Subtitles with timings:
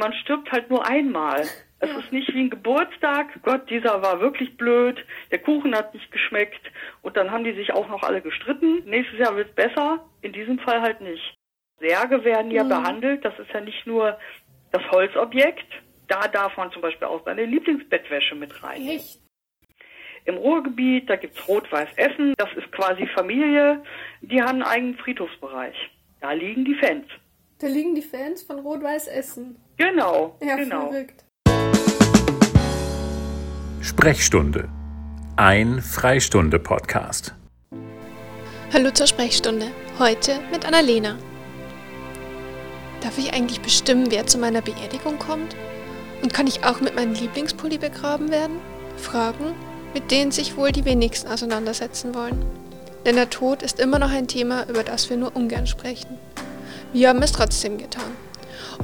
[0.00, 1.42] Man stirbt halt nur einmal.
[1.78, 1.98] Es ja.
[1.98, 3.42] ist nicht wie ein Geburtstag.
[3.42, 5.04] Gott, dieser war wirklich blöd.
[5.30, 6.60] Der Kuchen hat nicht geschmeckt.
[7.02, 8.82] Und dann haben die sich auch noch alle gestritten.
[8.86, 10.06] Nächstes Jahr wird es besser.
[10.22, 11.36] In diesem Fall halt nicht.
[11.80, 12.70] Särge werden ja mhm.
[12.70, 13.24] behandelt.
[13.26, 14.18] Das ist ja nicht nur
[14.72, 15.66] das Holzobjekt.
[16.08, 18.88] Da darf man zum Beispiel auch seine Lieblingsbettwäsche mit rein.
[18.88, 19.20] Echt?
[20.24, 22.32] Im Ruhrgebiet, da gibt's Rot-Weiß Essen.
[22.38, 23.82] Das ist quasi Familie.
[24.22, 25.76] Die haben einen eigenen Friedhofsbereich.
[26.22, 27.06] Da liegen die Fans.
[27.62, 29.56] Da liegen die Fans von Rot-Weiß Essen.
[29.76, 30.34] Genau.
[30.42, 30.88] Ja, genau.
[30.88, 31.26] verrückt.
[33.82, 34.70] Sprechstunde.
[35.36, 37.34] Ein Freistunde-Podcast.
[38.72, 39.66] Hallo zur Sprechstunde.
[39.98, 41.18] Heute mit Annalena.
[43.02, 45.54] Darf ich eigentlich bestimmen, wer zu meiner Beerdigung kommt?
[46.22, 48.58] Und kann ich auch mit meinem Lieblingspulli begraben werden?
[48.96, 49.54] Fragen,
[49.92, 52.42] mit denen sich wohl die wenigsten auseinandersetzen wollen.
[53.04, 56.18] Denn der Tod ist immer noch ein Thema, über das wir nur ungern sprechen.
[56.92, 58.16] Wir haben es trotzdem getan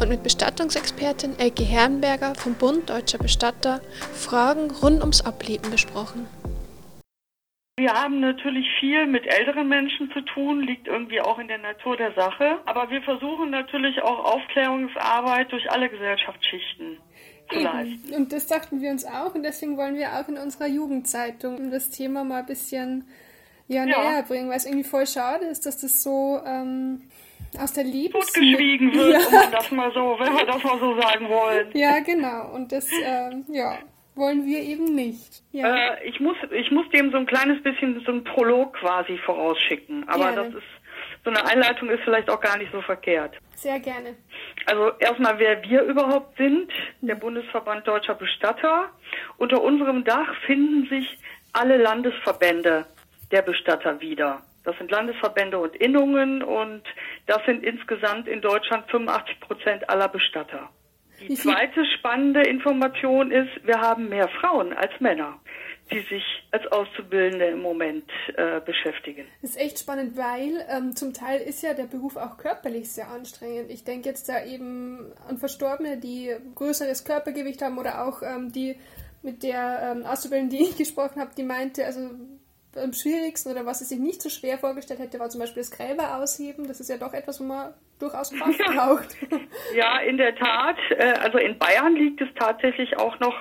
[0.01, 3.81] und mit Bestattungsexpertin Elke Herrenberger vom Bund Deutscher Bestatter
[4.15, 6.29] Fragen rund ums Ableben besprochen.
[7.79, 11.97] Wir haben natürlich viel mit älteren Menschen zu tun, liegt irgendwie auch in der Natur
[11.97, 12.61] der Sache.
[12.65, 16.99] Aber wir versuchen natürlich auch Aufklärungsarbeit durch alle Gesellschaftsschichten
[17.51, 18.15] zu leisten.
[18.15, 21.91] Und das dachten wir uns auch und deswegen wollen wir auch in unserer Jugendzeitung das
[21.91, 23.05] Thema mal ein bisschen
[23.67, 23.99] ja, ja.
[23.99, 27.03] näher bringen, weil es irgendwie voll schade ist, dass das so ähm,
[27.59, 29.41] aus der Liebe totgeschwiegen wird, ja.
[29.45, 31.69] um das mal so, wenn wir das mal so sagen wollen.
[31.75, 32.53] Ja, genau.
[32.55, 33.79] Und das, ähm, ja,
[34.15, 35.43] wollen wir eben nicht.
[35.53, 35.75] Ja.
[35.75, 40.09] Äh, ich muss, ich muss dem so ein kleines bisschen so ein Prolog quasi vorausschicken,
[40.09, 40.51] aber gerne.
[40.51, 40.69] das ist
[41.27, 43.35] so eine Einleitung ist vielleicht auch gar nicht so verkehrt.
[43.57, 44.15] Sehr gerne.
[44.67, 48.91] Also erstmal, wer wir überhaupt sind, der Bundesverband Deutscher Bestatter.
[49.37, 51.19] Unter unserem Dach finden sich
[51.53, 52.87] alle Landesverbände
[53.33, 54.43] der Bestatter wieder.
[54.67, 56.83] Das sind Landesverbände und Innungen und
[57.27, 60.71] das sind insgesamt in Deutschland 85 Prozent aller Bestatter.
[61.21, 65.39] Die zweite spannende Information ist, wir haben mehr Frauen als Männer,
[65.93, 69.25] die sich als Auszubildende im Moment äh, beschäftigen.
[69.41, 73.09] Das ist echt spannend, weil ähm, zum Teil ist ja der Beruf auch körperlich sehr
[73.09, 73.71] anstrengend.
[73.71, 78.77] Ich denke jetzt da eben an Verstorbene, die größeres Körpergewicht haben oder auch ähm, die
[79.23, 82.11] mit der ähm, Auszubildenden, die ich gesprochen habe, die meinte, also
[82.83, 85.71] am schwierigsten oder was sie sich nicht so schwer vorgestellt hätte, war zum Beispiel das
[85.71, 86.69] Gräber ausheben.
[86.69, 88.73] Das ist ja doch etwas, wo man durchaus Kraft ja.
[88.73, 89.17] braucht.
[89.75, 90.77] Ja, in der Tat.
[90.91, 93.35] Äh, also in Bayern liegt es tatsächlich auch noch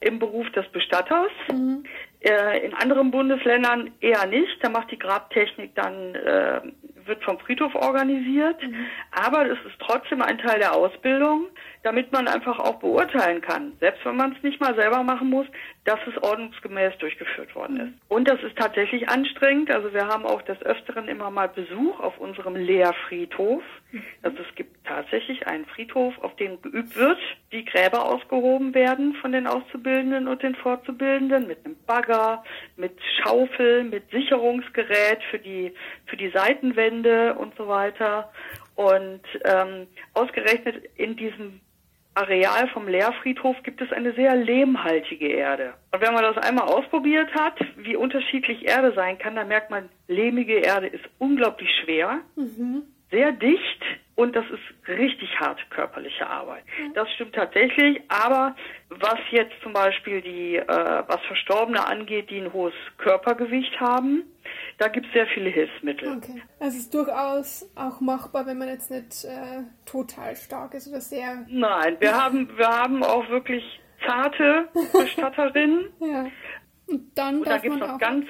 [0.00, 1.30] im Beruf des Bestatters.
[1.50, 1.84] Mhm.
[2.20, 4.58] Äh, in anderen Bundesländern eher nicht.
[4.62, 6.60] Da macht die Grabtechnik dann, äh,
[7.04, 8.60] wird vom Friedhof organisiert.
[8.62, 8.86] Mhm.
[9.12, 11.46] Aber es ist trotzdem ein Teil der Ausbildung
[11.86, 15.46] damit man einfach auch beurteilen kann, selbst wenn man es nicht mal selber machen muss,
[15.84, 17.92] dass es ordnungsgemäß durchgeführt worden ist.
[18.08, 19.70] Und das ist tatsächlich anstrengend.
[19.70, 23.62] Also wir haben auch des Öfteren immer mal Besuch auf unserem Lehrfriedhof.
[24.22, 27.18] Also es gibt tatsächlich einen Friedhof, auf dem geübt wird,
[27.50, 32.42] wie Gräber ausgehoben werden von den Auszubildenden und den Vorzubildenden mit einem Bagger,
[32.76, 35.72] mit Schaufel, mit Sicherungsgerät für die
[36.06, 38.32] für die Seitenwände und so weiter.
[38.74, 41.60] Und ähm, ausgerechnet in diesem
[42.16, 45.74] Areal vom Lehrfriedhof gibt es eine sehr lehmhaltige Erde.
[45.92, 49.90] Und wenn man das einmal ausprobiert hat, wie unterschiedlich Erde sein kann, dann merkt man,
[50.08, 52.84] lehmige Erde ist unglaublich schwer, mhm.
[53.10, 53.82] Sehr dicht
[54.16, 56.64] und das ist richtig harte körperliche Arbeit.
[56.80, 56.94] Mhm.
[56.94, 58.56] Das stimmt tatsächlich, aber
[58.88, 64.24] was jetzt zum Beispiel die, äh, was Verstorbene angeht, die ein hohes Körpergewicht haben,
[64.78, 66.16] da gibt es sehr viele Hilfsmittel.
[66.16, 66.42] Okay.
[66.60, 71.00] Also es ist durchaus auch machbar, wenn man jetzt nicht äh, total stark ist oder
[71.00, 71.44] sehr.
[71.48, 73.64] Nein, wir haben, wir haben auch wirklich
[74.06, 75.92] zarte Bestatterinnen.
[76.00, 76.26] ja.
[76.88, 78.26] Und dann Und da gibt es noch ganz,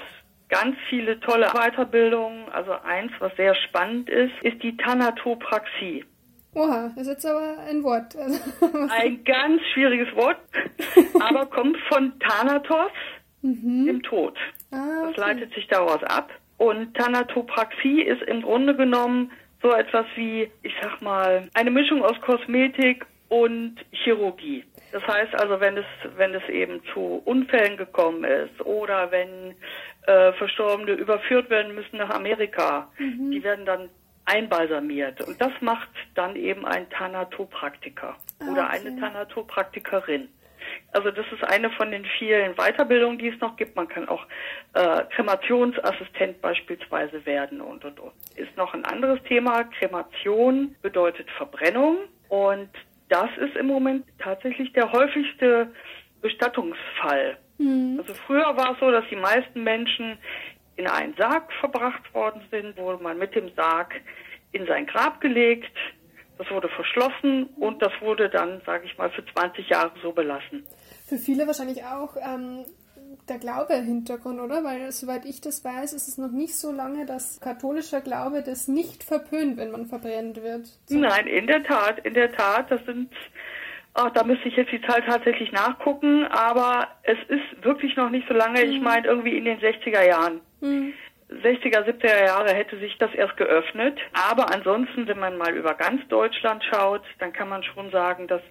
[0.49, 2.49] ganz viele tolle Weiterbildungen.
[2.53, 6.05] Also eins, was sehr spannend ist, ist die Thanatopraxie.
[6.55, 8.17] Oha, das ist jetzt aber ein Wort.
[8.91, 10.39] ein ganz schwieriges Wort,
[11.21, 12.93] aber kommt von Thanatos,
[13.43, 13.87] mhm.
[13.87, 14.39] dem Tod.
[14.71, 15.13] Ah, okay.
[15.15, 16.31] Das leitet sich daraus ab.
[16.57, 19.31] Und Thanatopraxie ist im Grunde genommen
[19.63, 24.65] so etwas wie, ich sag mal, eine Mischung aus Kosmetik und Chirurgie.
[24.93, 25.85] Das heißt also, wenn es,
[26.17, 29.55] wenn es eben zu Unfällen gekommen ist oder wenn
[30.07, 33.31] äh, Verstorbene überführt werden müssen nach Amerika, mhm.
[33.31, 33.91] die werden dann
[34.25, 35.21] einbalsamiert.
[35.27, 38.81] Und das macht dann eben ein Thanatopraktiker ah, oder okay.
[38.81, 40.29] eine Thanatopraktikerin.
[40.93, 43.77] Also das ist eine von den vielen Weiterbildungen, die es noch gibt.
[43.77, 44.27] Man kann auch
[44.75, 48.13] äh, Kremationsassistent beispielsweise werden und und und.
[48.35, 49.65] Ist noch ein anderes Thema.
[49.65, 51.99] Kremation bedeutet Verbrennung
[52.29, 52.71] und
[53.09, 55.73] das ist im Moment tatsächlich der häufigste
[56.21, 57.39] Bestattungsfall.
[57.59, 57.99] Mhm.
[57.99, 60.19] Also früher war es so, dass die meisten Menschen
[60.77, 63.95] in einen Sarg verbracht worden sind, wurde man mit dem Sarg
[64.53, 65.73] in sein Grab gelegt
[66.39, 70.67] Das wurde verschlossen und das wurde dann, sage ich mal, für 20 Jahre so belassen.
[71.07, 72.67] Für viele wahrscheinlich auch ähm,
[73.29, 74.63] der Glaube im Hintergrund, oder?
[74.63, 78.69] Weil, soweit ich das weiß, ist es noch nicht so lange, dass katholischer Glaube das
[78.69, 80.67] nicht verpönt, wenn man verbrennt wird.
[80.87, 80.99] So.
[80.99, 82.71] Nein, in der Tat, in der Tat.
[82.71, 83.11] Das sind,
[83.97, 88.29] ach, da müsste ich jetzt die Zahl tatsächlich nachgucken, aber es ist wirklich noch nicht
[88.29, 88.65] so lange.
[88.65, 88.73] Mhm.
[88.73, 90.41] Ich meine, irgendwie in den 60er Jahren.
[90.61, 90.93] Mhm.
[91.29, 93.99] 60er, 70er Jahre hätte sich das erst geöffnet.
[94.31, 98.43] Aber ansonsten, wenn man mal über ganz Deutschland schaut, dann kann man schon sagen, dass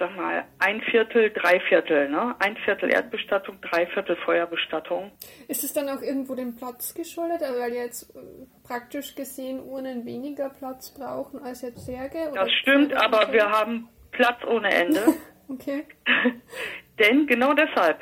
[0.00, 2.34] sag mal, ein Viertel, drei Viertel, ne?
[2.38, 5.12] Ein Viertel Erdbestattung, drei Viertel Feuerbestattung.
[5.46, 8.18] Ist es dann auch irgendwo dem Platz geschuldet, also weil jetzt äh,
[8.66, 12.32] praktisch gesehen Urnen weniger Platz brauchen als jetzt Särge?
[12.34, 13.88] Das stimmt, aber wir haben
[14.20, 15.00] Platz ohne Ende.
[15.48, 15.84] okay.
[16.98, 17.98] Denn genau deshalb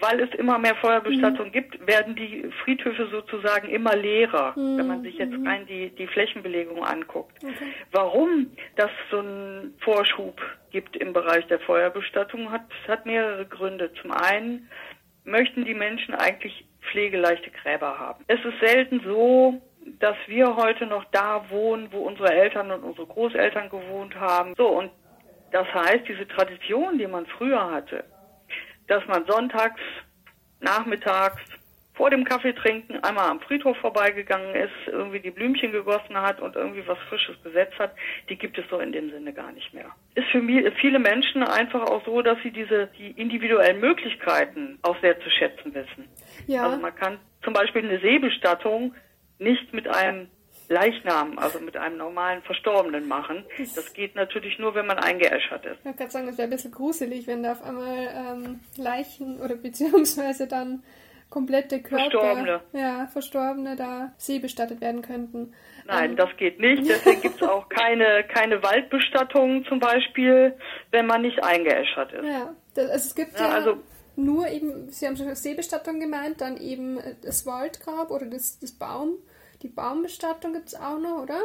[0.00, 1.52] weil es immer mehr Feuerbestattung mhm.
[1.52, 4.78] gibt, werden die Friedhöfe sozusagen immer leerer, mhm.
[4.78, 5.46] wenn man sich jetzt mhm.
[5.46, 7.36] rein die, die Flächenbelegung anguckt.
[7.42, 7.72] Okay.
[7.90, 13.92] Warum das so einen Vorschub gibt im Bereich der Feuerbestattung, hat, hat mehrere Gründe.
[14.00, 14.68] Zum einen
[15.24, 18.24] möchten die Menschen eigentlich pflegeleichte Gräber haben.
[18.28, 19.60] Es ist selten so,
[19.98, 24.54] dass wir heute noch da wohnen, wo unsere Eltern und unsere Großeltern gewohnt haben.
[24.56, 24.90] So, und
[25.50, 28.04] das heißt, diese Tradition, die man früher hatte,
[28.86, 29.80] dass man sonntags,
[30.60, 31.40] nachmittags
[31.98, 36.54] vor dem Kaffee trinken einmal am Friedhof vorbeigegangen ist, irgendwie die Blümchen gegossen hat und
[36.54, 37.92] irgendwie was Frisches gesetzt hat,
[38.28, 39.90] die gibt es so in dem Sinne gar nicht mehr.
[40.14, 40.40] Ist für
[40.80, 45.74] viele Menschen einfach auch so, dass sie diese die individuellen Möglichkeiten auch sehr zu schätzen
[45.74, 46.08] wissen.
[46.46, 46.66] Ja.
[46.66, 48.94] Also man kann zum Beispiel eine Seebestattung
[49.40, 50.28] nicht mit einem
[50.68, 53.44] Leichnam, also mit einem normalen Verstorbenen machen.
[53.74, 55.78] Das geht natürlich nur, wenn man eingeäschert ist.
[55.78, 59.40] Ich kann gerade sagen, das wäre ein bisschen gruselig, wenn da auf einmal ähm, Leichen
[59.40, 60.82] oder beziehungsweise dann
[61.30, 62.60] komplette Körper, Verstorbene.
[62.72, 65.54] Ja, Verstorbene da seebestattet werden könnten.
[65.86, 66.88] Nein, ähm, das geht nicht.
[66.88, 70.54] Deswegen gibt es auch keine, keine Waldbestattung zum Beispiel,
[70.90, 72.24] wenn man nicht eingeäschert ist.
[72.24, 73.78] Ja, das, also es gibt ja, ja also,
[74.16, 79.14] nur eben, Sie haben schon Seebestattung gemeint, dann eben das Waldgrab oder das, das Baum
[79.62, 81.40] die Baumbestattung gibt es auch noch, oder?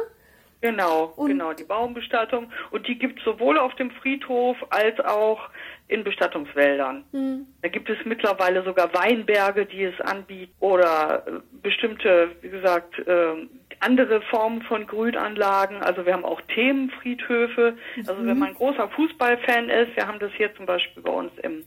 [0.60, 2.50] Genau, und genau, die Baumbestattung.
[2.70, 5.50] Und die gibt es sowohl auf dem Friedhof als auch
[5.88, 7.04] in Bestattungswäldern.
[7.12, 7.46] Hm.
[7.60, 11.30] Da gibt es mittlerweile sogar Weinberge, die es anbieten oder äh,
[11.60, 13.46] bestimmte, wie gesagt, äh,
[13.80, 15.82] andere Formen von Grünanlagen.
[15.82, 17.76] Also wir haben auch Themenfriedhöfe.
[17.96, 18.08] Mhm.
[18.08, 21.32] Also wenn man ein großer Fußballfan ist, wir haben das hier zum Beispiel bei uns
[21.42, 21.64] im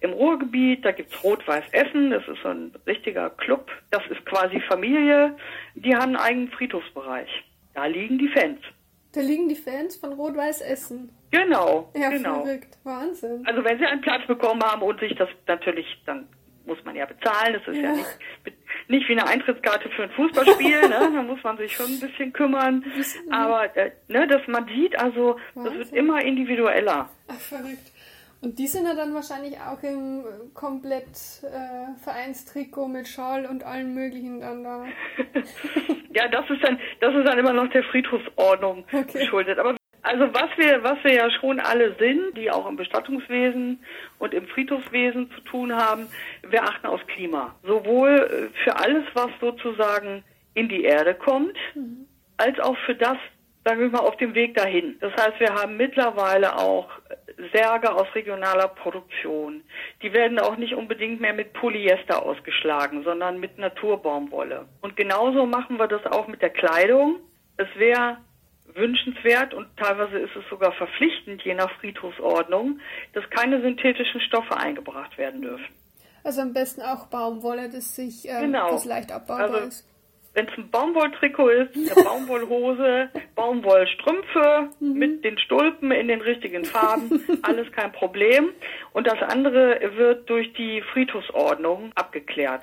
[0.00, 4.60] im Ruhrgebiet, da gibt's Rot-Weiß Essen, das ist so ein richtiger Club, das ist quasi
[4.68, 5.36] Familie,
[5.74, 7.28] die haben einen eigenen Friedhofsbereich.
[7.74, 8.60] Da liegen die Fans.
[9.12, 11.10] Da liegen die Fans von Rot-Weiß Essen.
[11.30, 12.44] Genau, ja, genau.
[12.44, 12.78] Verrückt.
[12.84, 13.46] Wahnsinn.
[13.46, 16.28] Also wenn sie einen Platz bekommen haben und sich das natürlich, dann
[16.66, 18.18] muss man ja bezahlen, das ist ja, ja nicht,
[18.88, 21.10] nicht wie eine Eintrittskarte für ein Fußballspiel, ne?
[21.14, 22.84] da muss man sich schon ein bisschen kümmern.
[23.30, 25.78] Aber äh, ne, dass man sieht, also Wahnsinn.
[25.78, 27.08] das wird immer individueller.
[27.28, 27.92] Ach, verrückt.
[28.42, 30.24] Und die sind ja dann wahrscheinlich auch im
[30.54, 34.84] komplett äh, Vereinstrikot mit Schal und allen möglichen dann da.
[36.14, 39.20] ja, das ist dann, das ist dann immer noch der Friedhofsordnung okay.
[39.20, 39.58] geschuldet.
[39.58, 43.80] Aber also was wir, was wir ja schon alle sind, die auch im Bestattungswesen
[44.18, 46.06] und im Friedhofswesen zu tun haben,
[46.48, 47.56] wir achten aufs Klima.
[47.64, 50.22] Sowohl äh, für alles, was sozusagen
[50.54, 52.06] in die Erde kommt, mhm.
[52.36, 53.16] als auch für das,
[53.64, 54.96] sagen wir mal, auf dem Weg dahin.
[55.00, 56.88] Das heißt, wir haben mittlerweile auch
[57.52, 59.62] Särge aus regionaler Produktion.
[60.02, 64.66] Die werden auch nicht unbedingt mehr mit Polyester ausgeschlagen, sondern mit Naturbaumwolle.
[64.80, 67.16] Und genauso machen wir das auch mit der Kleidung.
[67.56, 68.18] Es wäre
[68.74, 72.80] wünschenswert und teilweise ist es sogar verpflichtend, je nach Friedhofsordnung,
[73.12, 75.66] dass keine synthetischen Stoffe eingebracht werden dürfen.
[76.24, 78.70] Also am besten auch Baumwolle, dass sich ähm, genau.
[78.70, 79.86] das leicht abbaubar also, ist
[80.36, 84.92] wenn es ein Baumwolltrikot ist, eine Baumwollhose, Baumwollstrümpfe mhm.
[84.92, 88.50] mit den Stulpen in den richtigen Farben, alles kein Problem.
[88.92, 92.62] Und das andere wird durch die Friedhofsordnung abgeklärt.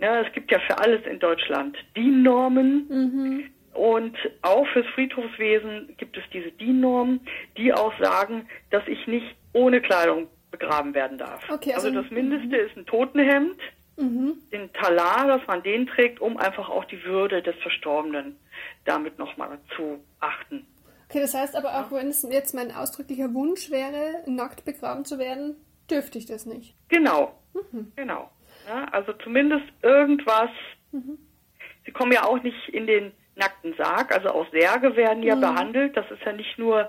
[0.00, 2.88] Ja, es gibt ja für alles in Deutschland DIN-Normen.
[2.88, 3.44] Mhm.
[3.74, 7.20] Und auch fürs Friedhofswesen gibt es diese DIN-Normen,
[7.58, 11.42] die auch sagen, dass ich nicht ohne Kleidung begraben werden darf.
[11.50, 12.66] Okay, also, also das Mindeste mhm.
[12.66, 13.58] ist ein Totenhemd,
[13.96, 14.38] mhm.
[14.52, 18.36] den Talar, dass man den trägt, um einfach auch die Würde des Verstorbenen
[18.84, 20.66] damit nochmal zu achten.
[21.08, 21.98] Okay, das heißt aber auch, ja.
[21.98, 25.56] wenn es jetzt mein ausdrücklicher Wunsch wäre, nackt begraben zu werden,
[25.90, 26.74] dürfte ich das nicht.
[26.88, 27.92] Genau, mhm.
[27.96, 28.30] genau.
[28.66, 30.50] Ja, also zumindest irgendwas.
[30.92, 31.18] Mhm.
[31.84, 35.40] Sie kommen ja auch nicht in den nackten Sarg, also auch Särge werden ja mhm.
[35.40, 35.96] behandelt.
[35.96, 36.88] Das ist ja nicht nur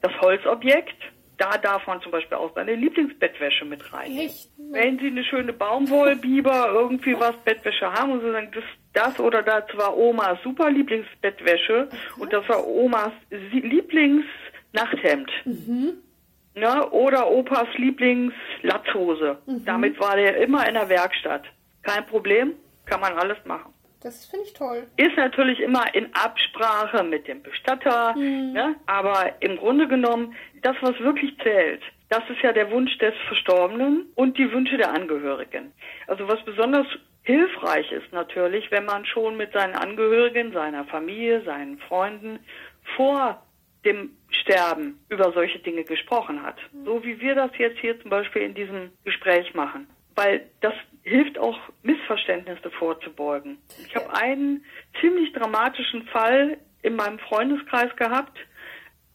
[0.00, 0.96] das Holzobjekt,
[1.40, 4.14] da darf man zum Beispiel auch seine Lieblingsbettwäsche mit rein.
[4.18, 4.50] Echt?
[4.58, 9.42] Wenn Sie eine schöne Baumwollbiber, irgendwie was, Bettwäsche haben und so, dann das das oder
[9.42, 15.30] das war Omas super Lieblingsbettwäsche und das war Omas Lieblingsnachthemd.
[15.44, 15.92] Mhm.
[16.54, 16.90] Ne?
[16.90, 19.38] Oder Opas Lieblingslatzhose.
[19.46, 19.64] Mhm.
[19.64, 21.44] Damit war der immer in der Werkstatt.
[21.82, 22.54] Kein Problem,
[22.84, 23.72] kann man alles machen.
[24.02, 24.86] Das finde ich toll.
[24.96, 28.52] Ist natürlich immer in Absprache mit dem Bestatter, mhm.
[28.52, 28.76] ne?
[28.86, 34.06] aber im Grunde genommen, das, was wirklich zählt, das ist ja der Wunsch des Verstorbenen
[34.14, 35.72] und die Wünsche der Angehörigen.
[36.06, 36.86] Also was besonders
[37.22, 42.40] hilfreich ist natürlich, wenn man schon mit seinen Angehörigen, seiner Familie, seinen Freunden
[42.96, 43.42] vor
[43.84, 46.56] dem Sterben über solche Dinge gesprochen hat.
[46.84, 49.88] So wie wir das jetzt hier zum Beispiel in diesem Gespräch machen.
[50.16, 53.58] Weil das hilft auch, Missverständnisse vorzubeugen.
[53.86, 54.64] Ich habe einen
[55.00, 58.38] ziemlich dramatischen Fall in meinem Freundeskreis gehabt.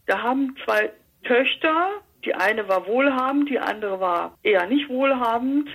[0.08, 0.92] Da haben zwei
[1.24, 5.70] Töchter, die eine war wohlhabend, die andere war eher nicht wohlhabend,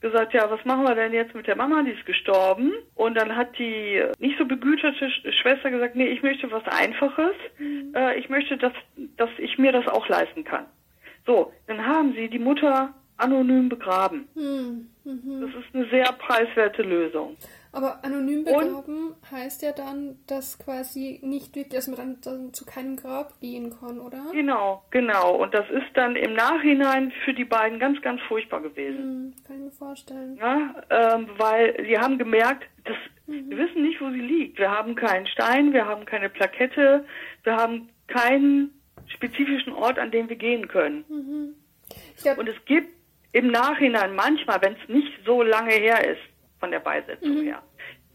[0.00, 2.72] gesagt, ja, was machen wir denn jetzt mit der Mama, die ist gestorben.
[2.94, 7.34] Und dann hat die nicht so begüterte Schwester gesagt, nee, ich möchte was Einfaches.
[7.58, 7.94] Mhm.
[7.94, 8.72] Äh, ich möchte, dass,
[9.16, 10.66] dass ich mir das auch leisten kann.
[11.24, 12.92] So, dann haben sie die Mutter
[13.22, 14.28] anonym begraben.
[14.34, 14.88] Mhm.
[15.04, 15.40] Mhm.
[15.40, 17.36] Das ist eine sehr preiswerte Lösung.
[17.74, 22.52] Aber anonym begraben und, heißt ja dann, dass quasi nicht wirklich, dass man dann, dann,
[22.52, 24.26] zu keinem Grab gehen kann, oder?
[24.32, 25.36] Genau, genau.
[25.36, 28.98] Und das ist dann im Nachhinein für die beiden ganz, ganz furchtbar gewesen.
[28.98, 30.36] Hm, kann ich mir vorstellen.
[30.36, 33.48] Ja, ähm, weil sie haben gemerkt, dass mhm.
[33.48, 34.58] wir wissen nicht, wo sie liegt.
[34.58, 37.06] Wir haben keinen Stein, wir haben keine Plakette,
[37.42, 38.70] wir haben keinen
[39.06, 41.04] spezifischen Ort, an dem wir gehen können.
[41.08, 41.54] Mhm.
[42.22, 43.01] Glaub, und es gibt
[43.32, 46.20] im Nachhinein manchmal, wenn es nicht so lange her ist,
[46.60, 47.44] von der Beisetzung mhm.
[47.44, 47.62] her.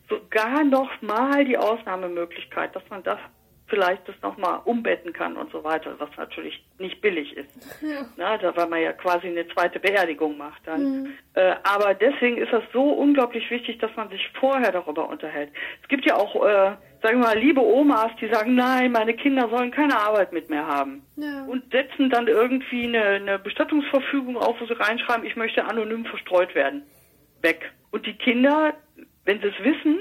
[0.09, 3.19] Sogar noch mal die Ausnahmemöglichkeit, dass man das
[3.67, 7.81] vielleicht das nochmal umbetten kann und so weiter, was natürlich nicht billig ist.
[7.81, 8.05] Ja.
[8.17, 10.81] Na, da, weil man ja quasi eine zweite Beerdigung macht dann.
[10.81, 11.13] Mhm.
[11.33, 15.51] Äh, aber deswegen ist das so unglaublich wichtig, dass man sich vorher darüber unterhält.
[15.81, 19.50] Es gibt ja auch, äh, sagen wir mal, liebe Omas, die sagen, nein, meine Kinder
[19.50, 21.05] sollen keine Arbeit mit mir haben.
[21.17, 21.43] Ja.
[21.45, 26.55] Und setzen dann irgendwie eine, eine Bestattungsverfügung auf, wo sie reinschreiben, ich möchte anonym verstreut
[26.55, 26.83] werden.
[27.41, 27.69] Weg.
[27.91, 28.74] Und die Kinder,
[29.25, 30.00] wenn sie es wissen,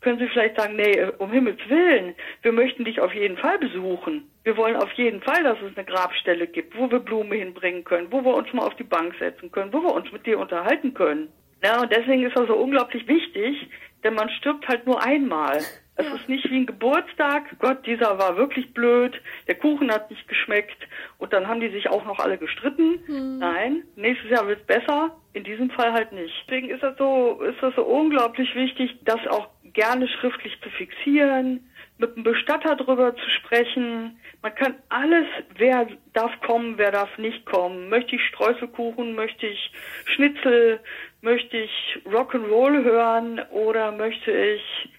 [0.00, 4.30] können sie vielleicht sagen, nee, um Himmels Willen, wir möchten dich auf jeden Fall besuchen.
[4.44, 8.10] Wir wollen auf jeden Fall, dass es eine Grabstelle gibt, wo wir Blumen hinbringen können,
[8.10, 10.94] wo wir uns mal auf die Bank setzen können, wo wir uns mit dir unterhalten
[10.94, 11.28] können.
[11.62, 13.68] Ja, und deswegen ist das so unglaublich wichtig,
[14.04, 15.58] denn man stirbt halt nur einmal.
[16.00, 17.58] Es ist nicht wie ein Geburtstag.
[17.58, 19.20] Gott, dieser war wirklich blöd.
[19.48, 20.78] Der Kuchen hat nicht geschmeckt.
[21.18, 23.00] Und dann haben die sich auch noch alle gestritten.
[23.06, 23.38] Hm.
[23.38, 25.16] Nein, nächstes Jahr wird's besser.
[25.32, 26.32] In diesem Fall halt nicht.
[26.46, 31.68] Deswegen ist das so, ist das so unglaublich wichtig, das auch gerne schriftlich zu fixieren,
[31.98, 34.18] mit dem Bestatter drüber zu sprechen.
[34.42, 37.88] Man kann alles, wer darf kommen, wer darf nicht kommen.
[37.88, 39.72] Möchte ich Streuselkuchen, möchte ich
[40.06, 40.80] Schnitzel,
[41.22, 44.90] möchte ich Rock'n'Roll hören oder möchte ich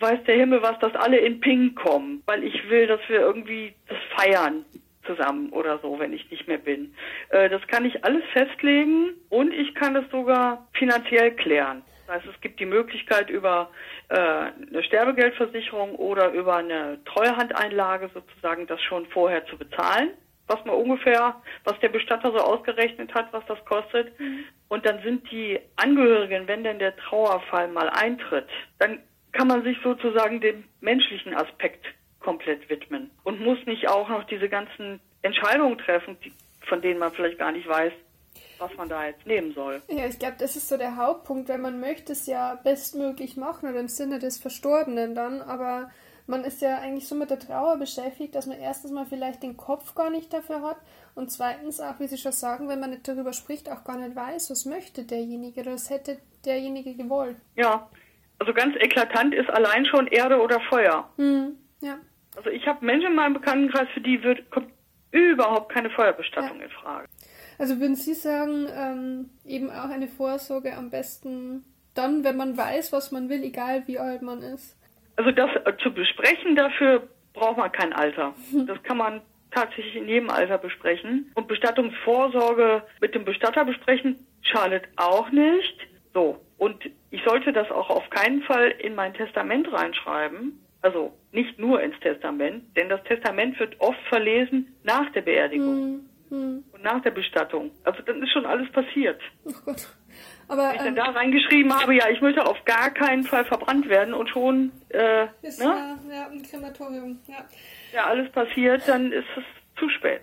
[0.00, 3.74] weiß der Himmel was, dass alle in Ping kommen, weil ich will, dass wir irgendwie
[3.88, 4.64] das feiern
[5.06, 6.94] zusammen oder so, wenn ich nicht mehr bin.
[7.30, 11.82] Äh, das kann ich alles festlegen und ich kann es sogar finanziell klären.
[12.06, 13.70] Das heißt, es gibt die Möglichkeit über
[14.08, 20.10] äh, eine Sterbegeldversicherung oder über eine Treuhandeinlage sozusagen das schon vorher zu bezahlen,
[20.46, 24.18] was man ungefähr, was der Bestatter so ausgerechnet hat, was das kostet.
[24.20, 24.44] Mhm.
[24.68, 29.00] Und dann sind die Angehörigen, wenn denn der Trauerfall mal eintritt, dann
[29.32, 31.86] kann man sich sozusagen dem menschlichen Aspekt
[32.20, 36.32] komplett widmen und muss nicht auch noch diese ganzen Entscheidungen treffen, die,
[36.66, 37.92] von denen man vielleicht gar nicht weiß,
[38.58, 39.82] was man da jetzt nehmen soll.
[39.88, 43.68] Ja, ich glaube, das ist so der Hauptpunkt, weil man möchte es ja bestmöglich machen
[43.68, 45.90] oder im Sinne des Verstorbenen dann, aber
[46.26, 49.56] man ist ja eigentlich so mit der Trauer beschäftigt, dass man erstens mal vielleicht den
[49.56, 50.78] Kopf gar nicht dafür hat
[51.14, 54.16] und zweitens auch, wie Sie schon sagen, wenn man nicht darüber spricht, auch gar nicht
[54.16, 57.36] weiß, was möchte derjenige oder was hätte derjenige gewollt.
[57.56, 57.88] Ja,
[58.38, 61.08] also ganz eklatant ist allein schon Erde oder Feuer.
[61.16, 61.98] Hm, ja.
[62.36, 64.72] Also ich habe Menschen in meinem Bekanntenkreis, für die wird, kommt
[65.12, 66.64] überhaupt keine Feuerbestattung ja.
[66.64, 67.08] in Frage.
[67.58, 72.92] Also würden Sie sagen, ähm, eben auch eine Vorsorge am besten dann, wenn man weiß,
[72.92, 74.76] was man will, egal wie alt man ist?
[75.16, 78.34] Also das äh, zu besprechen, dafür braucht man kein Alter.
[78.66, 79.20] Das kann man
[79.50, 81.30] tatsächlich in jedem Alter besprechen.
[81.34, 85.78] Und Bestattungsvorsorge mit dem Bestatter besprechen schadet auch nicht.
[86.12, 86.40] So.
[86.58, 86.76] Und
[87.10, 90.60] ich sollte das auch auf keinen Fall in mein Testament reinschreiben.
[90.82, 96.04] Also nicht nur ins Testament, denn das Testament wird oft verlesen nach der Beerdigung.
[96.30, 96.64] Mhm.
[96.84, 97.70] Nach der Bestattung.
[97.82, 99.18] Also dann ist schon alles passiert.
[99.46, 99.88] Oh Gott.
[100.48, 103.46] Aber, Wenn ich ähm, dann da reingeschrieben habe, ja, ich möchte auf gar keinen Fall
[103.46, 105.64] verbrannt werden und schon äh, ist ne?
[105.64, 107.46] ja, ja, ein Krematorium, ja.
[107.94, 109.44] Ja, alles passiert, dann ist es
[109.80, 110.22] zu spät.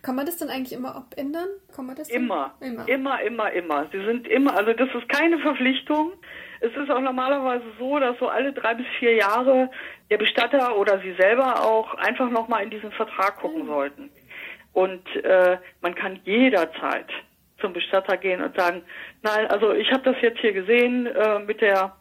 [0.00, 1.48] Kann man das dann eigentlich immer abändern?
[1.74, 2.08] Kann man das?
[2.08, 3.86] Immer, immer, immer, immer, immer.
[3.92, 6.12] Sie sind immer, also das ist keine Verpflichtung.
[6.60, 9.70] Es ist auch normalerweise so, dass so alle drei bis vier Jahre
[10.10, 14.10] der Bestatter oder Sie selber auch einfach nochmal in diesen Vertrag gucken sollten.
[14.72, 17.06] Und äh, man kann jederzeit
[17.60, 18.82] zum Bestatter gehen und sagen,
[19.22, 21.96] nein, also ich habe das jetzt hier gesehen äh, mit der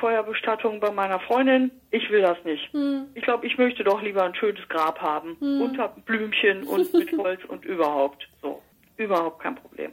[0.00, 2.72] Feuerbestattung bei meiner Freundin, ich will das nicht.
[2.72, 3.06] Hm.
[3.14, 7.40] Ich glaube, ich möchte doch lieber ein schönes Grab haben, unter Blümchen und mit Holz
[7.46, 8.28] und überhaupt.
[8.42, 8.62] So,
[8.96, 9.92] überhaupt kein Problem.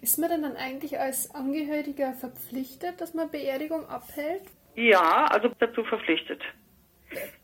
[0.00, 4.42] Ist man denn dann eigentlich als Angehöriger verpflichtet, dass man Beerdigung abhält?
[4.74, 6.42] Ja, also dazu verpflichtet,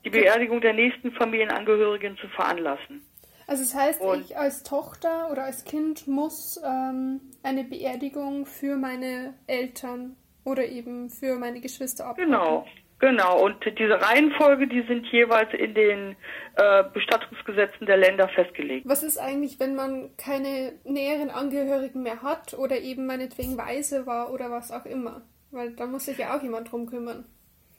[0.04, 3.02] die Beerdigung der nächsten Familienangehörigen zu veranlassen.
[3.46, 8.76] Also das heißt, Und- ich als Tochter oder als Kind muss ähm, eine Beerdigung für
[8.76, 12.32] meine Eltern oder eben für meine Geschwister abhalten.
[12.32, 12.66] Genau,
[12.98, 13.44] genau.
[13.44, 16.16] Und diese Reihenfolge, die sind jeweils in den
[16.56, 18.88] äh, Bestattungsgesetzen der Länder festgelegt.
[18.88, 24.32] Was ist eigentlich, wenn man keine näheren Angehörigen mehr hat oder eben meinetwegen weise war
[24.32, 25.22] oder was auch immer?
[25.52, 27.26] Weil da muss sich ja auch jemand drum kümmern.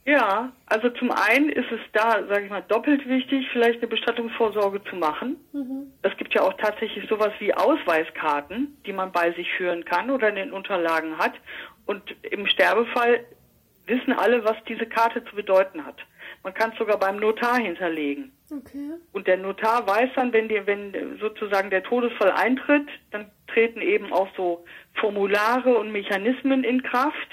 [0.07, 4.81] Ja, also zum einen ist es da, sage ich mal, doppelt wichtig, vielleicht eine Bestattungsvorsorge
[4.85, 5.35] zu machen.
[6.01, 10.29] Es gibt ja auch tatsächlich sowas wie Ausweiskarten, die man bei sich führen kann oder
[10.29, 11.33] in den Unterlagen hat.
[11.85, 13.25] Und im Sterbefall
[13.85, 15.97] wissen alle, was diese Karte zu bedeuten hat.
[16.41, 18.31] Man kann es sogar beim Notar hinterlegen.
[18.49, 18.91] Okay.
[19.11, 24.13] Und der Notar weiß dann, wenn, die, wenn sozusagen der Todesfall eintritt, dann treten eben
[24.13, 27.29] auch so Formulare und Mechanismen in Kraft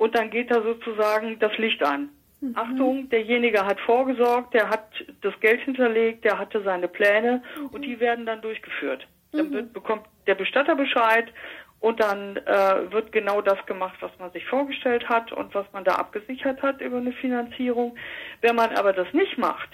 [0.00, 2.08] und dann geht da sozusagen das Licht an.
[2.54, 4.88] Achtung, derjenige hat vorgesorgt, der hat
[5.20, 9.06] das Geld hinterlegt, der hatte seine Pläne und die werden dann durchgeführt.
[9.32, 11.26] Dann wird, bekommt der Bestatter Bescheid
[11.80, 15.84] und dann äh, wird genau das gemacht, was man sich vorgestellt hat und was man
[15.84, 17.94] da abgesichert hat über eine Finanzierung.
[18.40, 19.68] Wenn man aber das nicht macht,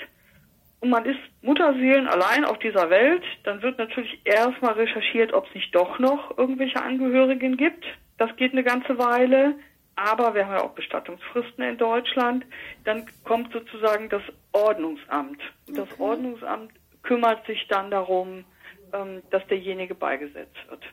[0.80, 5.54] und man ist Mutterseelen allein auf dieser Welt, dann wird natürlich erstmal recherchiert, ob es
[5.54, 7.84] nicht doch noch irgendwelche Angehörigen gibt.
[8.18, 9.54] Das geht eine ganze Weile,
[9.96, 12.44] aber wir haben ja auch Bestattungsfristen in Deutschland.
[12.84, 14.22] Dann kommt sozusagen das
[14.52, 15.40] Ordnungsamt.
[15.66, 16.72] Das Ordnungsamt
[17.02, 18.44] kümmert sich dann darum,
[18.92, 20.84] ähm, dass derjenige beigesetzt wird.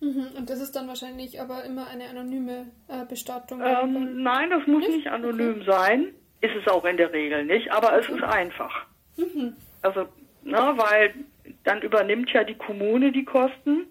[0.00, 0.28] Mhm.
[0.36, 3.60] Und das ist dann wahrscheinlich aber immer eine anonyme äh, Bestattung.
[3.62, 6.14] Ähm, nein, das muss nicht anonym sein.
[6.40, 8.86] Ist es auch in der Regel nicht, aber es ist einfach.
[9.82, 10.08] Also,
[10.42, 11.14] ne, weil
[11.64, 13.86] dann übernimmt ja die Kommune die Kosten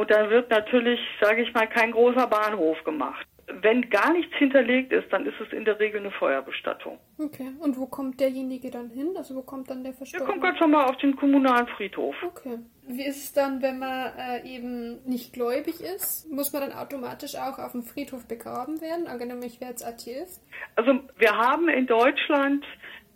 [0.00, 3.26] und dann wird natürlich, sage ich mal, kein großer Bahnhof gemacht.
[3.62, 6.98] Wenn gar nichts hinterlegt ist, dann ist es in der Regel eine Feuerbestattung.
[7.18, 7.50] Okay.
[7.60, 9.14] Und wo kommt derjenige dann hin?
[9.16, 10.30] Also wo kommt dann der Der Verstorbene?
[10.30, 12.14] kommt ganz normal auf den kommunalen Friedhof.
[12.22, 12.58] Okay.
[12.86, 16.30] Wie ist es dann, wenn man äh, eben nicht gläubig ist?
[16.30, 19.06] Muss man dann automatisch auch auf dem Friedhof begraben werden?
[19.06, 20.42] Angenommen, ich wäre jetzt Atheist.
[20.76, 22.64] Also wir haben in Deutschland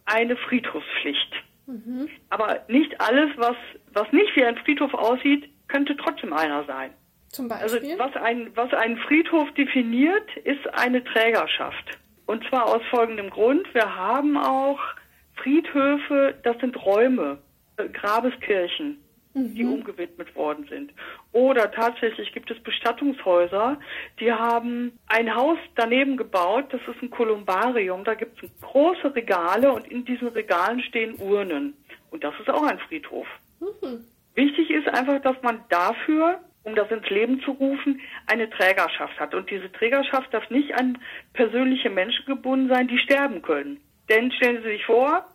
[0.05, 1.33] eine Friedhofspflicht.
[2.29, 3.57] Aber nicht alles, was,
[3.95, 6.91] was nicht wie ein Friedhof aussieht, könnte trotzdem einer sein.
[7.35, 7.99] Zum Also Beispiel?
[7.99, 11.99] was, ein, was einen Friedhof definiert, ist eine Trägerschaft.
[12.27, 13.67] Und zwar aus folgendem Grund.
[13.75, 14.79] Wir haben auch
[15.37, 17.39] Friedhöfe, das sind Räume,
[17.77, 18.99] äh, Grabeskirchen,
[19.35, 20.93] die umgewidmet worden sind.
[21.33, 23.81] Oder tatsächlich gibt es Bestattungshäuser,
[24.21, 29.73] die haben ein Haus daneben gebaut, das ist ein Kolumbarium, da gibt es große Regale
[29.73, 31.75] und in diesen Regalen stehen Urnen.
[32.13, 33.27] Und das ist auch ein Friedhof.
[34.37, 39.35] Wichtig ist einfach, dass man dafür, um das ins Leben zu rufen, eine Trägerschaft hat.
[39.35, 40.99] Und diese Trägerschaft darf nicht an
[41.33, 43.81] persönliche Menschen gebunden sein, die sterben können.
[44.09, 45.27] Denn stellen Sie sich vor,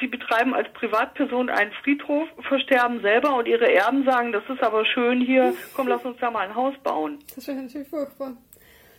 [0.00, 4.84] Sie betreiben als Privatperson einen Friedhof, versterben selber und Ihre Erben sagen, das ist aber
[4.84, 7.18] schön hier, komm, lass uns da mal ein Haus bauen.
[7.34, 8.36] Das wäre natürlich furchtbar.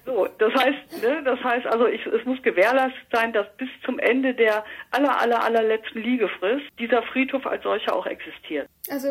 [0.06, 3.98] So, das heißt, ne, das heißt also, ich, es muss gewährleistet sein, dass bis zum
[3.98, 8.70] Ende der aller, aller, allerletzten Liegefrist dieser Friedhof als solcher auch existiert.
[8.90, 9.08] Also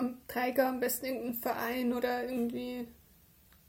[0.00, 2.86] m, am Träger am besten irgendein Verein oder irgendwie.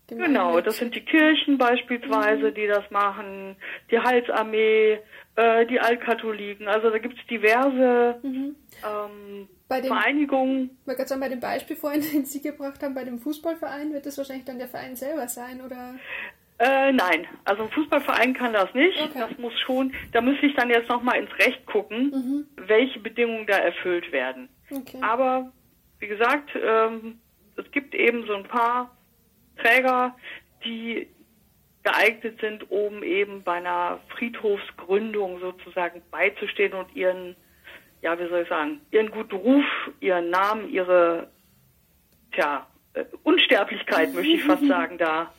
[0.09, 0.63] Genau, gemeinnützig.
[0.65, 3.57] das sind die Kirchen beispielsweise, die das machen,
[3.91, 4.99] die Heilsarmee,
[5.35, 6.67] äh, die Altkatholiken.
[6.67, 10.77] Also da gibt's diverse ähm, Bei dem, Vereinigungen.
[10.81, 13.91] ich wollte gerade sagen, bei dem Beispiel vorhin, den Sie gebracht haben, bei dem Fußballverein,
[13.91, 15.95] wird das wahrscheinlich dann der Verein selber sein, oder?
[16.59, 18.99] Äh, nein, also ein Fußballverein kann das nicht.
[18.99, 19.19] Okay.
[19.19, 23.57] Das muss schon, da müsste ich dann jetzt nochmal ins Recht gucken, welche Bedingungen da
[23.57, 24.49] erfüllt werden.
[24.71, 24.97] Okay.
[25.01, 25.51] Aber
[25.99, 27.19] wie gesagt, ähm,
[27.55, 28.95] es gibt eben so ein paar
[29.57, 30.15] Träger,
[30.63, 31.07] die
[31.83, 37.35] geeignet sind, um eben bei einer Friedhofsgründung sozusagen beizustehen und ihren,
[38.01, 39.65] ja, wie soll ich sagen, ihren guten Ruf,
[40.01, 41.31] ihren Namen, ihre,
[42.33, 45.31] tja, äh, Unsterblichkeit, möchte ich fast sagen, da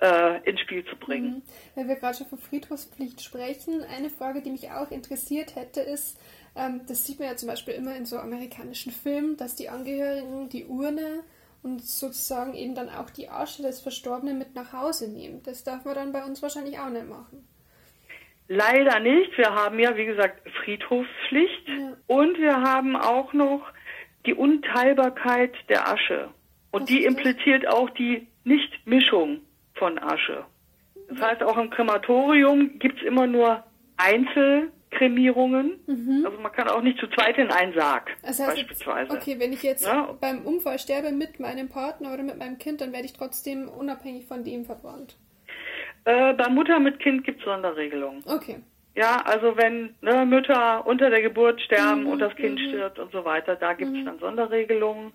[0.00, 1.36] äh, ins Spiel zu bringen.
[1.36, 1.42] Mhm.
[1.74, 6.20] Wenn wir gerade schon von Friedhofspflicht sprechen, eine Frage, die mich auch interessiert hätte, ist,
[6.56, 10.48] ähm, das sieht man ja zum Beispiel immer in so amerikanischen Filmen, dass die Angehörigen
[10.48, 11.24] die Urne
[11.62, 15.42] und sozusagen eben dann auch die Asche des Verstorbenen mit nach Hause nehmen.
[15.44, 17.48] Das darf man dann bei uns wahrscheinlich auch nicht machen.
[18.48, 19.36] Leider nicht.
[19.38, 21.96] Wir haben ja, wie gesagt, Friedhofspflicht ja.
[22.06, 23.62] und wir haben auch noch
[24.26, 26.28] die Unteilbarkeit der Asche.
[26.70, 29.40] Und Was die impliziert auch die Nichtmischung
[29.74, 30.44] von Asche.
[31.08, 33.64] Das heißt, auch im Krematorium gibt es immer nur
[34.94, 35.80] Einzelkremierungen.
[35.86, 36.22] Mhm.
[36.24, 39.12] Also man kann auch nicht zu zweit in einen Sarg, das heißt beispielsweise.
[39.12, 40.16] Jetzt, okay, wenn ich jetzt ja.
[40.20, 44.26] beim Unfall sterbe mit meinem Partner oder mit meinem Kind, dann werde ich trotzdem unabhängig
[44.26, 45.16] von dem verbrannt.
[46.04, 48.22] Äh, bei Mutter mit Kind gibt es Sonderregelungen.
[48.26, 48.56] Okay.
[48.94, 52.68] Ja, also wenn ne, Mütter unter der Geburt sterben mhm, und das Kind mhm.
[52.68, 54.04] stirbt und so weiter, da gibt es mhm.
[54.04, 55.12] dann Sonderregelungen.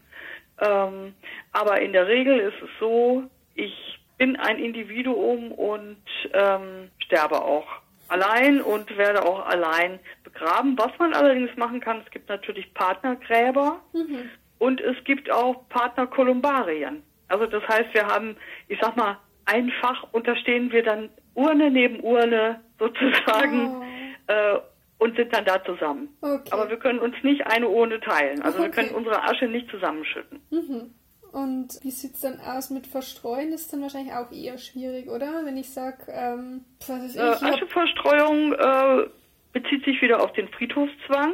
[0.61, 1.13] Ähm,
[1.53, 3.23] aber in der Regel ist es so,
[3.55, 7.65] ich bin ein Individuum und ähm, sterbe auch
[8.09, 10.77] allein und werde auch allein begraben.
[10.77, 14.29] Was man allerdings machen kann, es gibt natürlich Partnergräber mhm.
[14.57, 17.03] und es gibt auch Partnerkolumbarien.
[17.27, 18.35] Also das heißt, wir haben,
[18.67, 23.83] ich sag mal, einfach und da stehen wir dann Urne neben Urne sozusagen oh.
[24.27, 24.59] äh,
[24.97, 26.09] und sind dann da zusammen.
[26.21, 26.49] Okay.
[26.51, 28.41] Aber wir können uns nicht eine Urne teilen.
[28.41, 28.67] Also okay.
[28.67, 30.41] wir können unsere Asche nicht zusammenschütten.
[30.49, 30.93] Mhm.
[31.31, 33.51] Und wie sieht es dann aus mit Verstreuen?
[33.51, 35.45] Das ist dann wahrscheinlich auch eher schwierig, oder?
[35.45, 37.21] Wenn ich sage, ähm, was ist ich?
[37.21, 39.09] Äh, Ascheverstreuung äh,
[39.53, 41.33] bezieht sich wieder auf den Friedhofszwang.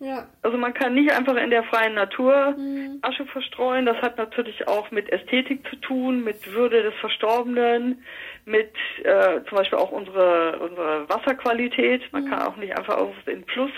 [0.00, 0.26] Ja.
[0.40, 3.00] Also man kann nicht einfach in der freien Natur mhm.
[3.02, 3.84] Asche verstreuen.
[3.84, 8.02] Das hat natürlich auch mit Ästhetik zu tun, mit Würde des Verstorbenen,
[8.46, 8.72] mit
[9.04, 12.02] äh, zum Beispiel auch unsere, unsere Wasserqualität.
[12.12, 12.30] Man mhm.
[12.30, 13.72] kann auch nicht einfach auf den Fluss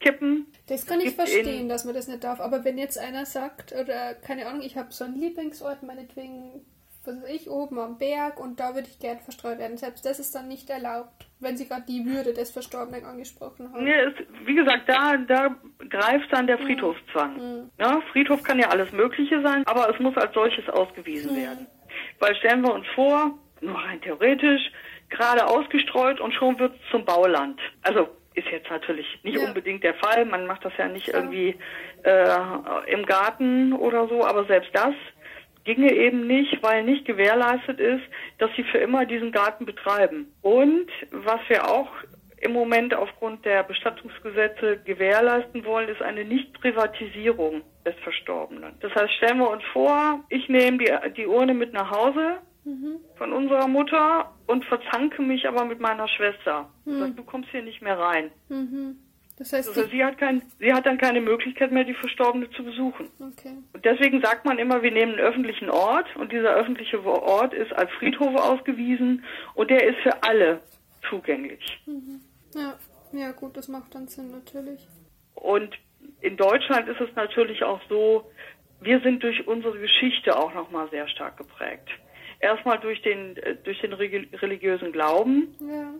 [0.00, 0.46] kippen.
[0.66, 2.40] Das kann ich verstehen, dass man das nicht darf.
[2.40, 6.64] Aber wenn jetzt einer sagt, oder keine Ahnung, ich habe so einen Lieblingsort, meinetwegen
[7.08, 9.76] was weiß ich, oben am Berg und da würde ich gern verstreut werden.
[9.76, 13.84] Selbst das ist dann nicht erlaubt, wenn Sie gerade die Würde des Verstorbenen angesprochen haben.
[13.84, 15.56] Nee, es, wie gesagt, da, da
[15.88, 17.36] greift dann der Friedhofszwang.
[17.36, 17.70] Mhm.
[17.78, 21.40] Ja, Friedhof kann ja alles Mögliche sein, aber es muss als solches ausgewiesen mhm.
[21.40, 21.66] werden.
[22.18, 24.70] Weil stellen wir uns vor, nur rein theoretisch,
[25.08, 27.58] gerade ausgestreut und schon wird es zum Bauland.
[27.82, 28.08] Also
[28.38, 29.46] ist jetzt natürlich nicht ja.
[29.46, 30.24] unbedingt der Fall.
[30.24, 31.56] Man macht das ja nicht irgendwie
[32.02, 32.38] äh,
[32.86, 34.94] im Garten oder so, aber selbst das
[35.64, 38.02] ginge eben nicht, weil nicht gewährleistet ist,
[38.38, 40.32] dass sie für immer diesen Garten betreiben.
[40.40, 41.90] Und was wir auch
[42.40, 48.74] im Moment aufgrund der Bestattungsgesetze gewährleisten wollen, ist eine Nichtprivatisierung des Verstorbenen.
[48.80, 52.96] Das heißt, stellen wir uns vor, ich nehme die, die Urne mit nach Hause mhm.
[53.16, 56.68] von unserer Mutter und verzanke mich aber mit meiner Schwester.
[56.84, 56.98] Mhm.
[56.98, 58.30] Sag, du kommst hier nicht mehr rein.
[58.48, 58.98] Mhm.
[59.38, 62.64] Das heißt, also sie hat, kein, sie hat dann keine Möglichkeit mehr, die Verstorbene zu
[62.64, 63.08] besuchen.
[63.20, 63.54] Okay.
[63.72, 67.72] Und deswegen sagt man immer, wir nehmen einen öffentlichen Ort und dieser öffentliche Ort ist
[67.72, 70.60] als Friedhof ausgewiesen und der ist für alle
[71.08, 71.80] zugänglich.
[71.86, 72.20] Mhm.
[72.54, 72.76] Ja.
[73.12, 74.88] ja, gut, das macht dann Sinn natürlich.
[75.34, 75.78] Und
[76.20, 78.28] in Deutschland ist es natürlich auch so,
[78.80, 81.88] wir sind durch unsere Geschichte auch nochmal sehr stark geprägt.
[82.40, 85.54] Erstmal durch den, äh, durch den religiösen Glauben.
[85.60, 85.94] Ja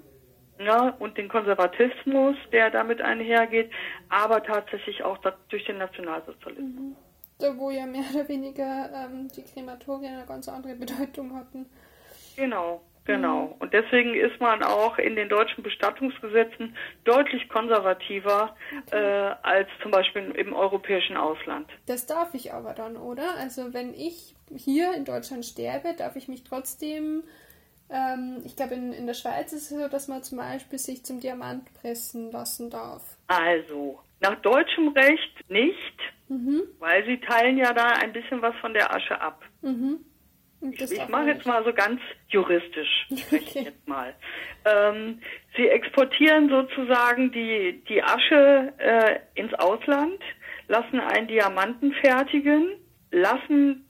[0.60, 3.70] ja, und den Konservatismus, der damit einhergeht,
[4.08, 6.80] aber tatsächlich auch durch den Nationalsozialismus.
[6.80, 6.96] Mhm.
[7.38, 11.66] Da wo ja mehr oder weniger ähm, die Krematorien eine ganz andere Bedeutung hatten.
[12.36, 13.46] Genau, genau.
[13.46, 13.52] Mhm.
[13.58, 18.54] Und deswegen ist man auch in den deutschen Bestattungsgesetzen deutlich konservativer
[18.86, 18.96] okay.
[18.96, 21.68] äh, als zum Beispiel im europäischen Ausland.
[21.86, 23.34] Das darf ich aber dann, oder?
[23.38, 27.24] Also wenn ich hier in Deutschland sterbe, darf ich mich trotzdem
[27.90, 31.04] ähm, ich glaube, in, in der Schweiz ist es so, dass man zum Beispiel sich
[31.04, 33.16] zum Diamant pressen lassen darf.
[33.28, 36.62] Also, nach deutschem Recht nicht, mhm.
[36.78, 39.42] weil sie teilen ja da ein bisschen was von der Asche ab.
[39.62, 40.04] Mhm.
[40.60, 43.62] Ich, ich mache jetzt mal so ganz juristisch, okay.
[43.64, 44.14] jetzt mal.
[44.64, 45.20] Ähm,
[45.56, 50.20] sie exportieren sozusagen die, die Asche äh, ins Ausland,
[50.66, 52.70] lassen einen Diamanten fertigen,
[53.12, 53.86] lassen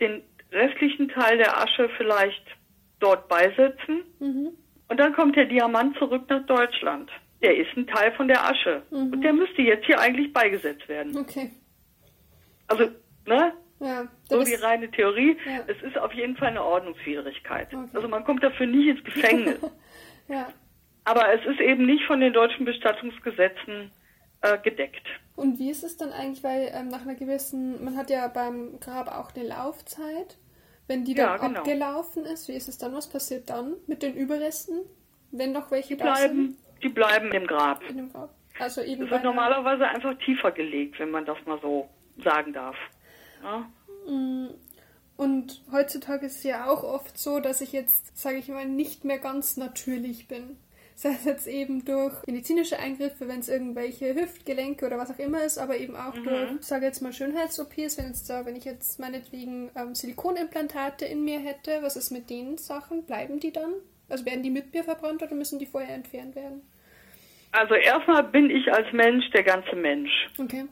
[0.00, 2.44] den restlichen Teil der Asche vielleicht
[3.00, 4.04] dort beisetzen.
[4.20, 4.50] Mhm.
[4.88, 7.10] Und dann kommt der Diamant zurück nach Deutschland.
[7.42, 8.82] Der ist ein Teil von der Asche.
[8.90, 9.12] Mhm.
[9.12, 11.16] Und der müsste jetzt hier eigentlich beigesetzt werden.
[11.16, 11.50] Okay.
[12.68, 12.90] Also,
[13.26, 13.52] ne?
[13.82, 15.36] Ja, so die reine Theorie.
[15.44, 15.64] Ja.
[15.66, 17.74] Es ist auf jeden Fall eine Ordnungswidrigkeit.
[17.74, 17.88] Okay.
[17.92, 19.58] Also man kommt dafür nicht ins Gefängnis.
[20.28, 20.46] ja.
[21.04, 23.90] Aber es ist eben nicht von den deutschen Bestattungsgesetzen
[24.42, 25.04] äh, gedeckt.
[25.34, 28.78] Und wie ist es dann eigentlich, weil ähm, nach einer gewissen, man hat ja beim
[28.78, 30.38] Grab auch eine Laufzeit.
[30.86, 31.60] Wenn die dann ja, genau.
[31.60, 32.94] abgelaufen ist, wie ist es dann?
[32.94, 34.80] Was passiert dann mit den Überresten?
[35.32, 37.82] Wenn noch welche die bleiben, Die bleiben im Grab.
[37.88, 38.30] In dem Grab.
[38.60, 41.88] Also eben es wird normalerweise einfach tiefer gelegt, wenn man das mal so
[42.22, 42.76] sagen darf.
[43.42, 43.70] Ja?
[44.10, 44.50] Mm.
[45.16, 49.04] Und heutzutage ist es ja auch oft so, dass ich jetzt, sage ich mal, nicht
[49.04, 50.56] mehr ganz natürlich bin.
[50.94, 55.42] sei es jetzt eben durch medizinische Eingriffe, wenn es irgendwelche Hüftgelenke oder was auch immer
[55.42, 56.24] ist, aber eben auch mhm.
[56.24, 61.24] durch, sage jetzt mal Schönheits-OPs, wenn jetzt da, wenn ich jetzt meinetwegen ähm, Silikonimplantate in
[61.24, 63.04] mir hätte, was ist mit den Sachen?
[63.04, 63.72] Bleiben die dann?
[64.08, 66.62] Also werden die mit mir verbrannt oder müssen die vorher entfernt werden?
[67.52, 70.10] Also erstmal bin ich als Mensch der ganze Mensch.
[70.38, 70.64] Okay.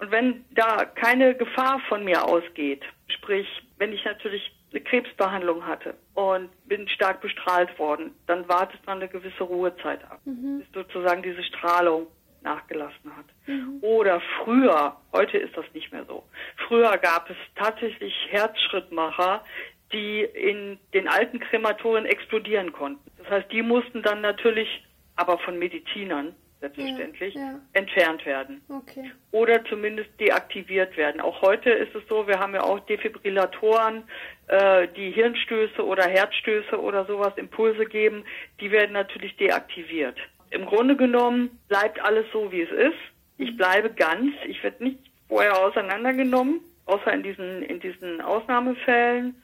[0.00, 5.94] Und wenn da keine Gefahr von mir ausgeht, sprich, wenn ich natürlich eine Krebsbehandlung hatte
[6.14, 10.60] und bin stark bestrahlt worden, dann wartet man eine gewisse Ruhezeit ab, mhm.
[10.60, 12.06] bis sozusagen diese Strahlung
[12.42, 13.26] nachgelassen hat.
[13.46, 13.78] Mhm.
[13.82, 16.24] Oder früher, heute ist das nicht mehr so,
[16.68, 19.44] früher gab es tatsächlich Herzschrittmacher,
[19.92, 23.10] die in den alten Krematorien explodieren konnten.
[23.18, 24.82] Das heißt, die mussten dann natürlich,
[25.16, 27.60] aber von Medizinern, selbstverständlich, ja, ja.
[27.72, 28.60] entfernt werden.
[28.68, 29.10] Okay.
[29.32, 31.20] Oder zumindest deaktiviert werden.
[31.20, 34.04] Auch heute ist es so, wir haben ja auch Defibrillatoren,
[34.48, 38.24] äh, die Hirnstöße oder Herzstöße oder sowas Impulse geben,
[38.60, 40.18] die werden natürlich deaktiviert.
[40.50, 42.98] Im Grunde genommen bleibt alles so, wie es ist.
[43.38, 49.40] Ich bleibe ganz, ich werde nicht vorher auseinandergenommen, außer in diesen, in diesen Ausnahmefällen,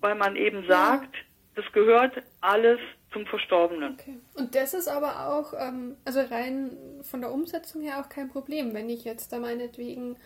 [0.00, 1.14] weil man eben sagt,
[1.56, 2.78] das gehört alles
[3.12, 3.94] zum Verstorbenen.
[3.98, 4.18] Okay.
[4.34, 6.70] Und das ist aber auch, ähm, also rein
[7.02, 10.16] von der Umsetzung her auch kein Problem, wenn ich jetzt da meinetwegen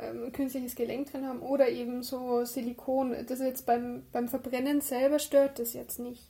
[0.00, 3.14] ähm, künstliches Gelenk drin habe oder eben so Silikon.
[3.28, 6.22] Das jetzt beim, beim Verbrennen selber stört das jetzt nicht.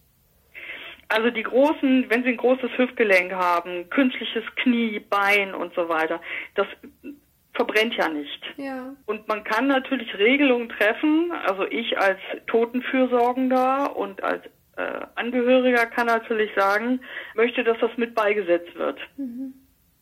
[1.09, 6.21] Also die großen, wenn Sie ein großes Hüftgelenk haben, künstliches Knie, Bein und so weiter,
[6.57, 6.67] das
[7.55, 8.43] verbrennt ja nicht.
[8.57, 8.95] Ja.
[9.07, 11.33] Und man kann natürlich Regelungen treffen.
[11.47, 14.43] Also ich als Totenfürsorgender und als
[14.77, 17.01] äh, Angehöriger kann natürlich sagen,
[17.35, 18.99] möchte, dass das mit beigesetzt wird.
[19.17, 19.55] Mhm.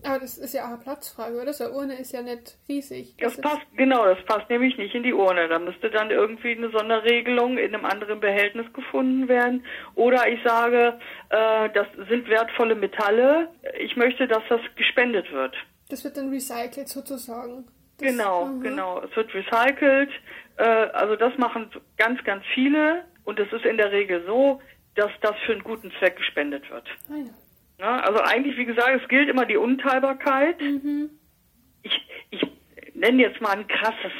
[0.06, 1.52] Aber das ist ja auch eine Platzfrage, oder?
[1.52, 3.14] So eine Urne ist ja nicht riesig.
[3.18, 5.48] Das, das passt, genau, das passt nämlich nicht in die Urne.
[5.48, 9.64] Da müsste dann irgendwie eine Sonderregelung in einem anderen Behältnis gefunden werden.
[9.94, 10.98] Oder ich sage,
[11.30, 13.48] äh, das sind wertvolle Metalle.
[13.78, 15.54] Ich möchte, dass das gespendet wird.
[15.88, 17.64] Das wird dann recycelt sozusagen.
[17.98, 18.58] Das, genau, aha.
[18.62, 19.02] genau.
[19.02, 20.10] Es wird recycelt.
[20.58, 23.04] Äh, also das machen ganz, ganz viele.
[23.24, 24.60] Und es ist in der Regel so,
[24.94, 26.86] dass das für einen guten Zweck gespendet wird.
[27.08, 27.32] Ah, ja.
[27.78, 30.60] Ja, also eigentlich, wie gesagt, es gilt immer die Unteilbarkeit.
[30.60, 31.10] Mhm.
[31.82, 32.46] Ich, ich
[32.94, 34.12] nenne jetzt mal ein krasses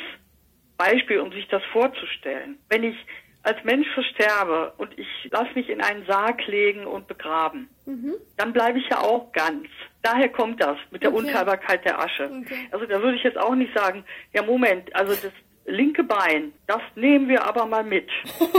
[0.77, 2.59] Beispiel, um sich das vorzustellen.
[2.69, 2.97] Wenn ich
[3.45, 8.14] als Mensch versterbe und ich lasse mich in einen Sarg legen und begraben, mhm.
[8.37, 9.69] dann bleibe ich ja auch ganz.
[10.03, 11.27] Daher kommt das mit der okay.
[11.27, 12.25] Unteilbarkeit der Asche.
[12.25, 12.69] Okay.
[12.73, 15.33] Also da würde ich jetzt auch nicht sagen, ja Moment, also das
[15.64, 18.11] linke Bein, das nehmen wir aber mal mit.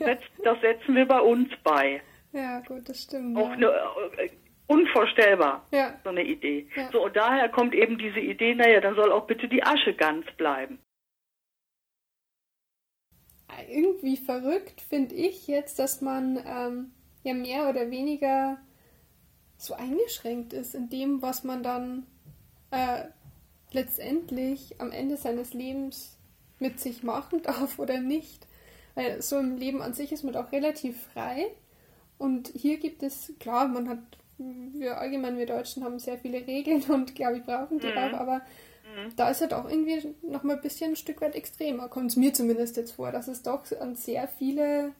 [0.00, 2.00] Das, setz, das setzen wir bei uns bei.
[2.32, 3.36] Ja, gut, das stimmt.
[3.36, 4.30] Auch eine, äh,
[4.66, 5.98] unvorstellbar, ja.
[6.04, 6.68] so eine Idee.
[6.74, 6.88] Ja.
[6.90, 10.24] So, und daher kommt eben diese Idee, naja, dann soll auch bitte die Asche ganz
[10.38, 10.78] bleiben.
[13.68, 16.92] Irgendwie verrückt finde ich jetzt, dass man ähm,
[17.24, 18.58] ja mehr oder weniger
[19.58, 22.06] so eingeschränkt ist in dem, was man dann
[22.70, 23.04] äh,
[23.72, 26.19] letztendlich am Ende seines Lebens
[26.60, 28.46] mit sich machen darf oder nicht.
[28.94, 31.46] Weil so im Leben an sich ist man auch relativ frei.
[32.18, 33.98] Und hier gibt es, klar, man hat,
[34.36, 37.96] wir allgemein, wir Deutschen haben sehr viele Regeln und glaube ich brauchen die mhm.
[37.96, 39.16] auch, aber mhm.
[39.16, 42.34] da ist halt auch irgendwie nochmal ein bisschen ein Stück weit extremer, kommt es mir
[42.34, 44.92] zumindest jetzt vor, dass es doch an sehr viele,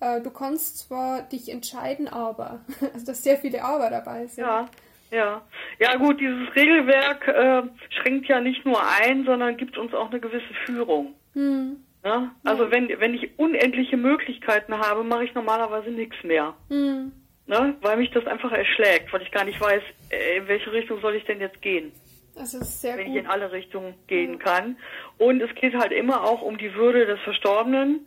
[0.00, 2.60] äh, du kannst zwar dich entscheiden, aber,
[2.92, 4.44] also dass sehr viele Aber dabei sind.
[4.44, 4.68] Ja.
[5.12, 5.42] Ja,
[5.78, 10.20] ja gut, dieses Regelwerk äh, schränkt ja nicht nur ein, sondern gibt uns auch eine
[10.20, 11.14] gewisse Führung.
[11.34, 11.76] Hm.
[12.02, 12.32] Ja?
[12.44, 12.70] Also ja.
[12.70, 16.54] wenn, wenn ich unendliche Möglichkeiten habe, mache ich normalerweise nichts mehr.
[16.70, 17.12] Hm.
[17.46, 17.74] Ne?
[17.82, 21.14] Weil mich das einfach erschlägt, weil ich gar nicht weiß, äh, in welche Richtung soll
[21.14, 21.92] ich denn jetzt gehen.
[22.34, 23.14] Das ist sehr wenn gut.
[23.14, 24.78] ich in alle Richtungen gehen kann.
[25.18, 28.06] Und es geht halt immer auch um die Würde des Verstorbenen.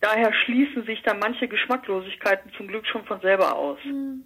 [0.00, 3.78] Daher schließen sich dann manche Geschmacklosigkeiten zum Glück schon von selber aus.
[3.84, 4.24] Hm.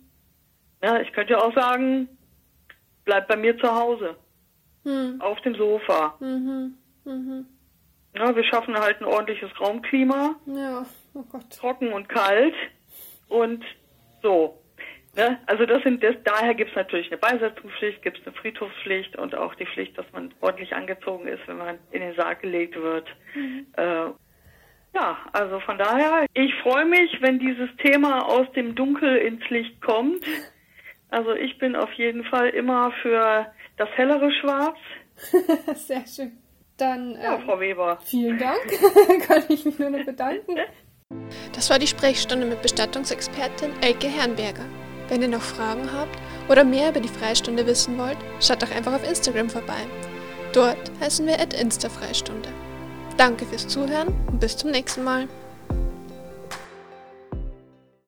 [0.82, 2.08] Ja, ich könnte ja auch sagen,
[3.04, 4.16] bleib bei mir zu Hause.
[4.84, 5.20] Hm.
[5.20, 6.16] Auf dem Sofa.
[6.20, 6.74] Mhm.
[7.04, 7.46] Mhm.
[8.14, 10.36] Ja, wir schaffen halt ein ordentliches Raumklima.
[10.46, 11.44] Ja, oh Gott.
[11.50, 12.54] Trocken und kalt.
[13.28, 13.64] Und
[14.22, 14.58] so.
[15.14, 15.38] Ne?
[15.46, 19.34] Also das sind das, daher gibt es natürlich eine Beisetzungspflicht, gibt es eine Friedhofspflicht und
[19.34, 23.06] auch die Pflicht, dass man ordentlich angezogen ist, wenn man in den Sarg gelegt wird.
[23.34, 23.66] Mhm.
[23.76, 24.10] Äh,
[24.94, 29.80] ja, also von daher, ich freue mich, wenn dieses Thema aus dem Dunkel ins Licht
[29.80, 30.24] kommt.
[31.12, 33.46] Also ich bin auf jeden Fall immer für
[33.77, 34.79] das hellere Schwarz.
[35.75, 36.38] Sehr schön.
[36.79, 37.98] Dann ja, ähm, Frau Weber.
[38.03, 38.66] Vielen Dank.
[39.27, 40.57] Kann ich mich nur noch bedanken.
[41.55, 44.64] Das war die Sprechstunde mit Bestattungsexpertin Elke Herrenberger.
[45.09, 46.16] Wenn ihr noch Fragen habt
[46.48, 49.87] oder mehr über die Freistunde wissen wollt, schaut doch einfach auf Instagram vorbei.
[50.55, 52.48] Dort heißen wir at Instafreistunde.
[53.18, 55.29] Danke fürs Zuhören und bis zum nächsten Mal.